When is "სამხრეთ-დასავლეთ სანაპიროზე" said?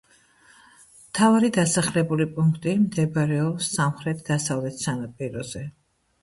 3.75-5.63